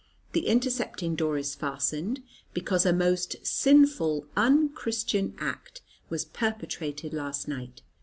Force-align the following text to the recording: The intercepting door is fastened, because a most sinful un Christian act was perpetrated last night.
The 0.31 0.47
intercepting 0.47 1.13
door 1.15 1.37
is 1.37 1.53
fastened, 1.53 2.23
because 2.55 2.87
a 2.87 2.91
most 2.91 3.35
sinful 3.45 4.25
un 4.35 4.69
Christian 4.69 5.35
act 5.39 5.83
was 6.09 6.25
perpetrated 6.25 7.13
last 7.13 7.47
night. 7.47 7.83